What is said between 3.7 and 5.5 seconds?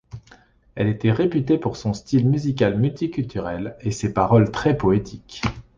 et ses paroles très poétiques.